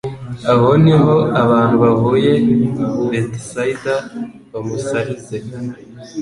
[0.51, 2.53] aho niho abantu bavuye i
[3.09, 3.95] Betsaida
[4.51, 5.37] bamusarize.